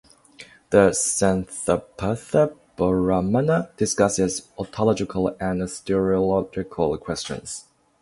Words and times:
The 0.71 0.89
Shathapatha 0.97 2.55
Brahmana 2.75 3.69
discusses 3.77 4.47
ontological 4.57 5.27
and 5.39 5.61
soteriological 5.61 6.99
questions. 6.99 7.65